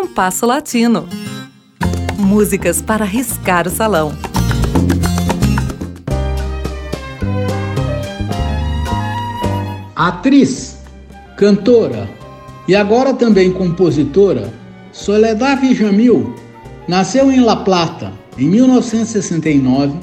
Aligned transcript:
Compasso 0.00 0.46
Latino. 0.46 1.08
Músicas 2.16 2.80
para 2.80 3.04
riscar 3.04 3.66
o 3.66 3.70
salão. 3.70 4.12
Atriz, 9.96 10.78
cantora 11.36 12.08
e 12.68 12.76
agora 12.76 13.12
também 13.12 13.50
compositora, 13.50 14.54
Soledad 14.92 15.74
Jamil 15.74 16.32
nasceu 16.86 17.32
em 17.32 17.40
La 17.40 17.56
Plata 17.56 18.12
em 18.38 18.48
1969 18.48 19.98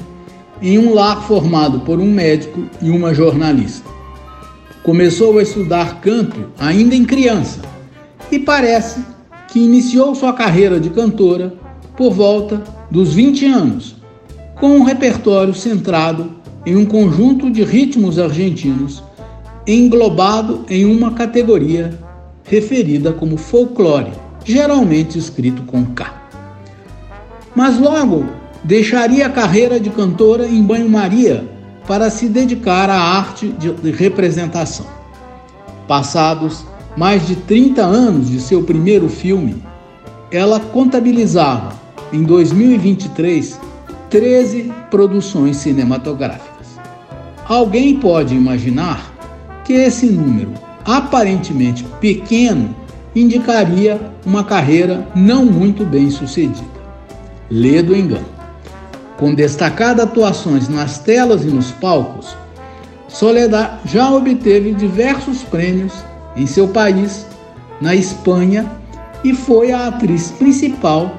em 0.60 0.78
um 0.78 0.92
lar 0.92 1.22
formado 1.22 1.80
por 1.80 1.98
um 2.00 2.12
médico 2.12 2.68
e 2.82 2.90
uma 2.90 3.14
jornalista. 3.14 3.88
Começou 4.82 5.38
a 5.38 5.42
estudar 5.42 6.02
canto 6.02 6.50
ainda 6.58 6.94
em 6.94 7.06
criança 7.06 7.62
e 8.30 8.38
parece 8.38 9.15
que 9.56 9.60
iniciou 9.60 10.14
sua 10.14 10.34
carreira 10.34 10.78
de 10.78 10.90
cantora 10.90 11.54
por 11.96 12.12
volta 12.12 12.62
dos 12.90 13.14
20 13.14 13.46
anos, 13.46 13.96
com 14.60 14.76
um 14.76 14.82
repertório 14.82 15.54
centrado 15.54 16.30
em 16.66 16.76
um 16.76 16.84
conjunto 16.84 17.50
de 17.50 17.64
ritmos 17.64 18.18
argentinos 18.18 19.02
englobado 19.66 20.66
em 20.68 20.84
uma 20.84 21.12
categoria 21.12 21.98
referida 22.44 23.14
como 23.14 23.38
folclore, 23.38 24.12
geralmente 24.44 25.18
escrito 25.18 25.62
com 25.62 25.86
K. 25.86 26.12
Mas 27.54 27.80
logo 27.80 28.26
deixaria 28.62 29.24
a 29.24 29.30
carreira 29.30 29.80
de 29.80 29.88
cantora 29.88 30.46
em 30.46 30.62
banho-maria 30.62 31.48
para 31.86 32.10
se 32.10 32.28
dedicar 32.28 32.90
à 32.90 33.00
arte 33.00 33.48
de 33.48 33.90
representação. 33.90 34.84
Passados 35.88 36.62
mais 36.96 37.26
de 37.26 37.36
30 37.36 37.82
anos 37.82 38.30
de 38.30 38.40
seu 38.40 38.62
primeiro 38.62 39.08
filme, 39.08 39.62
ela 40.30 40.58
contabilizava, 40.58 41.74
em 42.12 42.22
2023, 42.22 43.60
13 44.08 44.72
produções 44.90 45.56
cinematográficas. 45.58 46.78
Alguém 47.48 47.96
pode 47.96 48.34
imaginar 48.34 49.12
que 49.64 49.72
esse 49.72 50.06
número, 50.06 50.52
aparentemente 50.84 51.84
pequeno, 52.00 52.74
indicaria 53.14 54.00
uma 54.24 54.44
carreira 54.44 55.06
não 55.14 55.44
muito 55.44 55.84
bem 55.84 56.10
sucedida. 56.10 56.76
Lê 57.50 57.82
do 57.82 57.94
engano. 57.94 58.36
Com 59.16 59.34
destacadas 59.34 60.04
atuações 60.04 60.68
nas 60.68 60.98
telas 60.98 61.42
e 61.42 61.48
nos 61.48 61.70
palcos, 61.72 62.36
Soledad 63.08 63.80
já 63.86 64.10
obteve 64.10 64.72
diversos 64.72 65.42
prêmios 65.42 65.92
em 66.36 66.46
seu 66.46 66.68
país, 66.68 67.26
na 67.80 67.94
Espanha, 67.94 68.70
e 69.24 69.34
foi 69.34 69.72
a 69.72 69.88
atriz 69.88 70.30
principal 70.32 71.12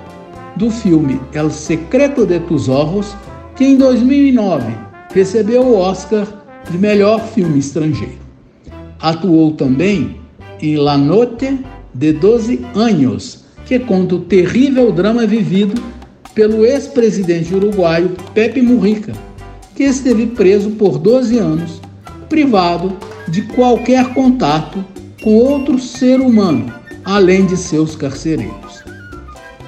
do 0.56 0.72
filme 0.72 1.20
El 1.34 1.50
Secreto 1.50 2.26
de 2.26 2.40
tus 2.42 2.70
Ojos, 2.70 3.16
que 3.56 3.66
em 3.66 3.78
2009 3.78 4.66
recebeu 5.14 5.62
o 5.64 5.78
Oscar 5.78 6.28
de 6.70 6.78
melhor 6.78 7.20
filme 7.28 7.60
estrangeiro. 7.60 8.18
Atuou 9.00 9.52
também 9.54 10.18
em 10.62 10.76
La 10.76 10.98
Noche 10.98 11.60
de 11.94 12.14
12 12.14 12.66
Anos, 12.76 13.46
que 13.66 13.80
conta 13.80 14.16
o 14.16 14.22
terrível 14.22 14.92
drama 14.92 15.26
vivido 15.26 15.82
pelo 16.34 16.66
ex-presidente 16.66 17.54
uruguaio 17.54 18.12
Pepe 18.34 18.62
Mujica, 18.62 19.14
que 19.76 19.84
esteve 19.84 20.28
preso 20.28 20.72
por 20.72 20.98
12 20.98 21.38
anos, 21.38 21.82
privado 22.30 22.96
de 23.28 23.42
qualquer 23.44 24.14
contato 24.14 24.84
com 25.22 25.36
outro 25.36 25.80
ser 25.80 26.20
humano, 26.20 26.74
além 27.04 27.46
de 27.46 27.58
seus 27.58 27.96
carcereiros. 27.96 28.84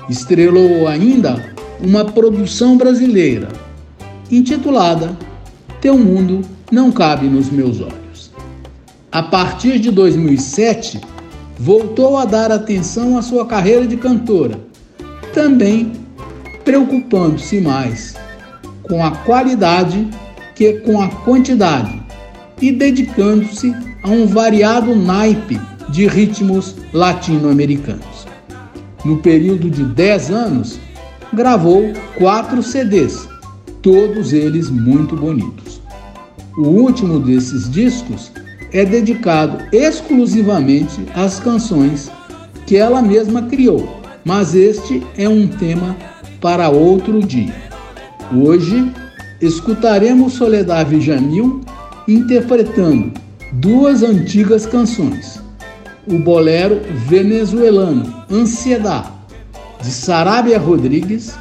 Estrelou 0.10 0.88
ainda 0.88 1.56
uma 1.82 2.06
produção 2.06 2.78
brasileira 2.78 3.50
intitulada 4.32 5.18
Teu 5.82 5.98
Mundo 5.98 6.42
Não 6.72 6.92
Cabe 6.92 7.28
nos 7.28 7.50
Meus 7.50 7.80
Olhos. 7.82 8.32
A 9.12 9.24
partir 9.24 9.80
de 9.80 9.90
2007, 9.92 11.02
voltou 11.58 12.18
a 12.18 12.26
dar 12.26 12.52
atenção 12.52 13.18
à 13.18 13.22
sua 13.22 13.46
carreira 13.46 13.88
de 13.88 13.98
cantora, 13.98 14.60
também 15.34 15.92
preocupando-se 16.64 17.60
mais 17.60 18.16
com 18.84 19.04
a 19.04 19.12
qualidade 19.12 20.08
que 20.56 20.74
com 20.82 21.02
a 21.02 21.08
quantidade 21.08 22.02
e 22.62 22.72
dedicando-se 22.72 23.74
a 24.04 24.10
um 24.10 24.28
variado 24.28 24.96
naipe 24.96 25.60
de 25.90 26.08
ritmos 26.08 26.76
latino-americanos. 26.94 28.28
No 29.04 29.18
período 29.18 29.70
de 29.70 29.84
10 29.84 30.32
anos, 30.32 30.80
gravou 31.34 31.94
quatro 32.18 32.62
CDs, 32.62 33.28
todos 33.82 34.34
eles 34.34 34.70
muito 34.70 35.16
bonitos. 35.16 35.82
O 36.58 36.68
último 36.68 37.20
desses 37.20 37.70
discos 37.70 38.32
é 38.72 38.86
dedicado 38.86 39.58
exclusivamente 39.72 41.00
às 41.16 41.40
canções 41.40 42.12
que 42.66 42.76
ela 42.76 43.02
mesma 43.02 43.44
criou, 43.44 44.02
mas 44.24 44.54
este 44.54 45.02
é 45.18 45.28
um 45.28 45.48
tema 45.48 45.96
para 46.42 46.70
outro 46.70 47.20
dia. 47.22 47.56
Hoje 48.32 48.92
escutaremos 49.42 50.34
Soledad 50.34 50.92
Jamil 51.00 51.62
interpretando 52.08 53.14
duas 53.54 54.04
antigas 54.04 54.66
canções: 54.66 55.42
o 56.08 56.20
bolero 56.20 56.82
venezuelano 57.08 58.24
Ansiedade, 58.32 59.12
de 59.82 59.92
Sarabia 59.92 60.60
Rodrigues, 60.60 61.36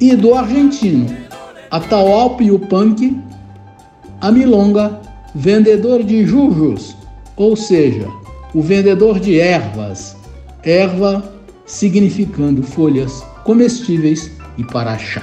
e 0.00 0.16
do 0.16 0.34
argentino 0.34 1.06
Atahualpa 1.70 2.42
Yupanqui, 2.42 3.16
a 4.20 4.30
milonga 4.30 5.00
vendedor 5.34 6.02
de 6.02 6.24
jujos, 6.26 6.96
ou 7.36 7.56
seja, 7.56 8.06
o 8.54 8.60
vendedor 8.60 9.18
de 9.18 9.40
ervas, 9.40 10.16
erva 10.62 11.32
significando 11.64 12.62
folhas 12.62 13.24
comestíveis 13.44 14.30
e 14.58 14.64
para 14.64 14.98
chá. 14.98 15.22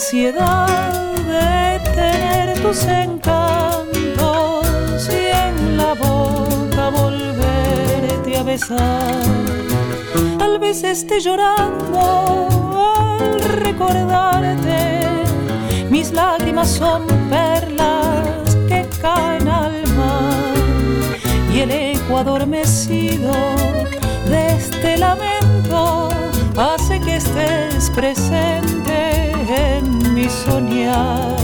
ansiedad 0.00 1.14
de 1.26 1.78
tener 1.94 2.58
tus 2.62 2.84
encantos 2.84 4.66
y 5.10 5.26
en 5.26 5.76
la 5.76 5.92
boca 5.92 6.88
volverte 6.88 8.38
a 8.38 8.42
besar. 8.42 9.14
Tal 10.38 10.58
vez 10.58 10.82
esté 10.84 11.20
llorando 11.20 12.48
al 12.96 13.42
recordarte, 13.60 15.00
mis 15.90 16.12
lágrimas 16.12 16.70
son 16.70 17.06
perlas 17.28 18.56
que 18.68 18.88
caen 19.02 19.48
al 19.48 19.86
mar 19.98 20.54
y 21.52 21.60
el 21.60 21.70
eco 21.70 22.16
adormecido 22.16 23.32
de 24.30 24.54
este 24.56 24.96
lamento 24.96 26.08
hace 26.56 26.98
que 27.00 27.16
estés 27.16 27.90
presente 27.90 29.09
en 29.09 29.09
mi 30.14 30.28
soñar. 30.28 31.36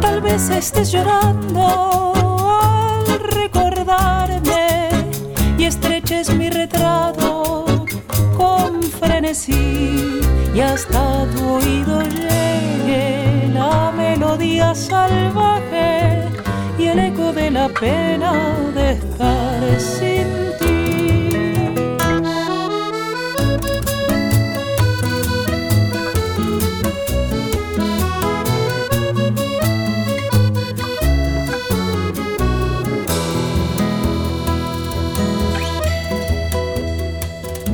Tal 0.00 0.20
vez 0.20 0.48
estés 0.50 0.92
llorando 0.92 2.12
al 2.62 3.20
recordarme 3.20 4.88
y 5.58 5.64
estreches 5.64 6.34
mi 6.34 6.50
retrato 6.50 7.64
con 8.36 8.82
frenesí 8.82 10.20
y 10.54 10.60
hasta 10.60 11.26
tu 11.34 11.54
oído 11.54 12.02
llegue 12.02 13.48
la 13.52 13.92
melodía 13.96 14.74
salvaje 14.74 16.28
y 16.78 16.86
el 16.86 16.98
eco 16.98 17.32
de 17.32 17.50
la 17.50 17.68
pena 17.68 18.32
de 18.74 19.00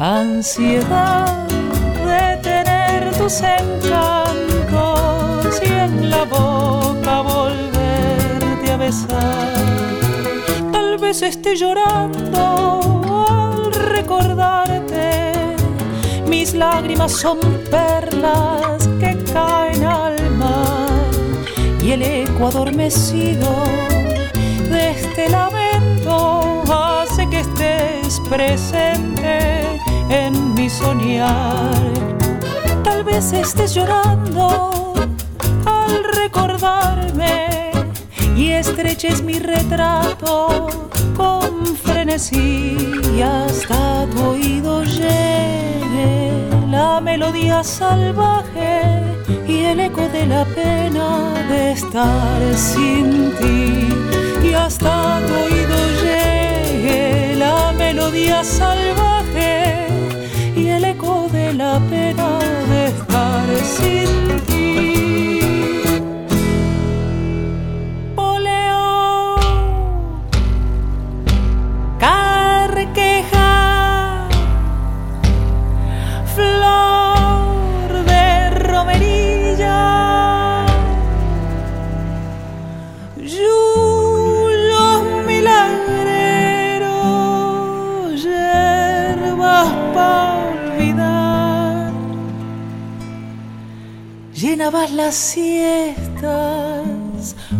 Ansiedad 0.00 1.48
de 2.06 2.36
tener 2.40 3.10
tus 3.18 3.40
encantos 3.40 4.70
y 5.60 5.66
en 5.66 6.08
la 6.08 6.22
boca 6.22 7.22
volverte 7.22 8.70
a 8.70 8.76
besar. 8.76 9.54
Tal 10.70 10.98
vez 10.98 11.22
esté 11.22 11.56
llorando 11.56 13.26
al 13.28 13.72
recordarte. 13.72 15.56
Mis 16.28 16.54
lágrimas 16.54 17.10
son 17.10 17.40
perlas 17.68 18.88
que 19.00 19.18
caen 19.32 19.82
al 19.82 20.30
mar 20.36 21.10
y 21.82 21.90
el 21.90 22.02
eco 22.02 22.46
adormecido 22.46 23.52
de 24.70 24.90
este 24.90 25.28
lamento 25.28 26.62
hace 26.70 27.28
que 27.28 27.40
estés 27.40 28.20
presente 28.28 29.58
Tal 32.84 33.02
vez 33.02 33.32
estés 33.32 33.72
llorando 33.72 34.92
al 35.64 36.04
recordarme 36.14 37.70
y 38.36 38.50
estreches 38.50 39.22
mi 39.22 39.38
retrato 39.38 40.66
con 41.16 41.74
frenesí 41.74 42.76
y 43.16 43.22
hasta 43.22 44.04
tu 44.10 44.22
oído 44.22 44.84
llegue 44.84 46.32
la 46.70 47.00
melodía 47.00 47.64
salvaje 47.64 48.82
y 49.46 49.64
el 49.64 49.80
eco 49.80 50.06
de 50.08 50.26
la 50.26 50.44
pena 50.44 51.32
de 51.48 51.72
estar 51.72 52.54
sin 52.54 53.32
ti. 53.38 54.46
Y 54.46 54.52
hasta 54.52 55.20
tu 55.26 55.32
oído 55.32 55.76
llegue 56.02 57.36
la 57.36 57.72
melodía 57.72 58.44
salvaje 58.44 59.17
pena 61.80 62.38
de 62.70 62.86
estar 62.86 63.46
sin 63.64 64.40
ti. 64.46 64.67
Llenabas 94.40 94.92
las 94.92 95.16
siestas 95.16 96.24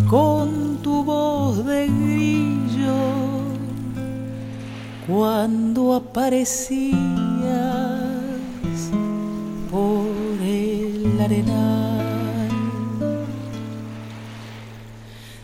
con 0.09 0.77
tu 0.81 1.03
voz 1.03 1.65
de 1.65 1.87
grillo 1.87 2.95
cuando 5.05 5.95
aparecías 5.95 6.95
por 9.69 10.07
el 10.41 11.19
arenal. 11.19 11.99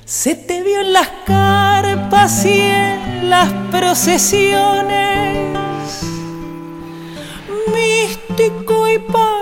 Se 0.06 0.36
te 0.36 0.64
vio 0.64 0.80
en 0.80 0.94
las 0.94 1.10
carpas 1.26 2.46
y 2.46 2.62
en 2.62 3.30
las 3.30 3.52
procesiones, 3.72 5.54
místico 7.74 8.88
y 8.88 9.00
pagano, 9.00 9.35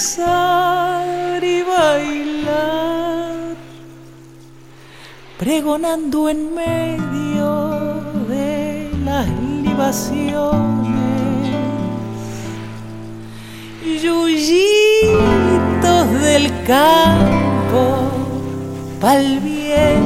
y 0.00 1.62
bailar, 1.62 3.56
pregonando 5.36 6.28
en 6.28 6.54
medio 6.54 8.04
de 8.28 8.92
las 9.04 9.26
libaciones. 9.64 10.38
Yuyitos 14.00 15.00
del 16.20 16.46
campo, 16.64 18.12
pa'l 19.00 19.40
bien 19.40 20.04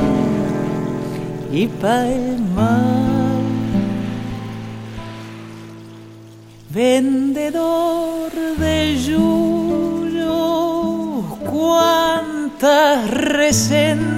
y 1.53 1.67
pa'l 1.67 2.41
mal. 2.55 3.43
Vendedor 6.71 8.33
de 8.56 8.97
yuyos, 8.97 9.62
cuántas 11.62 13.09
resentidas 13.11 14.10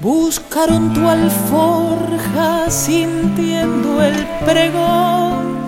buscaron 0.00 0.92
tu 0.92 1.08
alforja 1.08 2.68
sintiendo 2.68 4.02
el 4.02 4.16
pregón. 4.44 5.58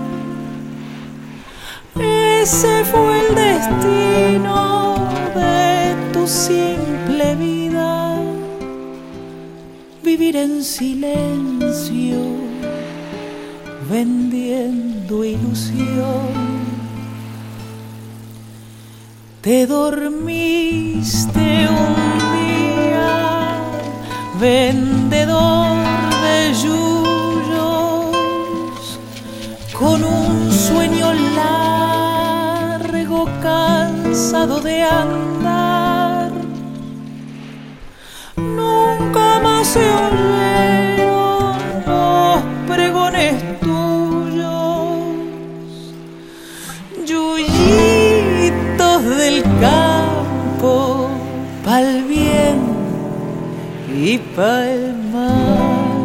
Ese 1.96 2.84
fue 2.90 3.20
el 3.20 3.34
destino 3.34 4.96
de 5.34 5.94
tu 6.12 6.26
simple 6.26 7.36
vida, 7.36 8.16
vivir 10.02 10.34
en 10.36 10.64
silencio, 10.64 12.18
vendiendo 13.88 15.24
ilusión. 15.24 16.69
Te 19.42 19.66
dormiste 19.66 21.40
un 21.40 21.94
día, 22.36 23.56
vendedor 24.38 25.78
de 26.20 26.52
yuyos, 26.62 28.10
con 29.72 30.04
un 30.04 30.52
sueño 30.52 31.14
largo, 31.34 33.24
cansado 33.40 34.60
de 34.60 34.82
andar. 34.82 36.32
Nunca 38.36 39.40
más 39.42 39.66
se 39.68 39.80
oyeron 39.90 40.49
People 54.10 55.99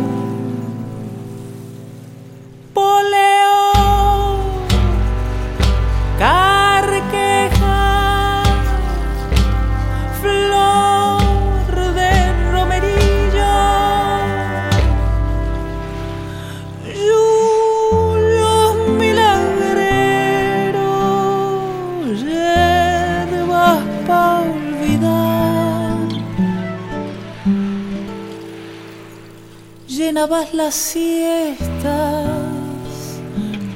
llenabas 30.25 30.53
las 30.55 30.73
siestas 30.73 32.25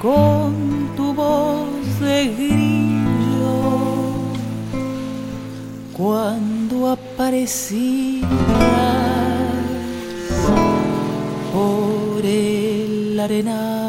con 0.01 0.89
tu 0.95 1.13
voz 1.13 1.99
de 1.99 2.27
grillo 2.35 3.83
cuando 5.93 6.89
aparecías 6.89 8.27
por 11.53 12.25
el 12.25 13.19
arenal. 13.19 13.88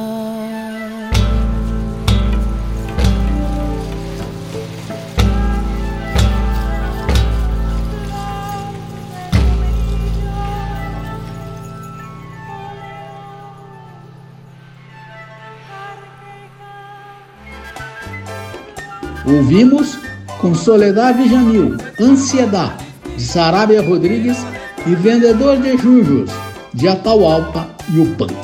Ouvimos 19.26 19.98
com 20.38 20.54
Soledad 20.54 21.16
Jamil, 21.28 21.76
Ansiedade, 22.00 22.86
de 23.16 23.22
Sarabia 23.22 23.82
Rodrigues 23.82 24.38
e 24.86 24.94
Vendedor 24.94 25.58
de 25.58 25.76
Jujos, 25.76 26.30
de 26.72 26.88
Atahualpa 26.88 27.66
e 27.92 27.98
o 27.98 28.06
Punk. 28.14 28.34